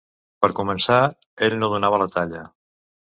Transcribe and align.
Per 0.43 0.47
començar, 0.59 0.97
ell 1.47 1.57
no 1.59 1.69
donava 1.73 1.99
la 2.05 2.09
talla. 2.17 2.43